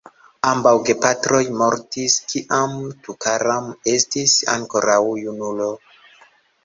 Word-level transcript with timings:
Ambaŭ 0.51 0.71
gepatroj 0.87 1.41
mortis 1.59 2.15
kiam 2.33 2.73
Tukaram 3.09 3.69
estis 3.95 4.35
ankoraŭ 4.59 5.01
junulo. 5.27 5.69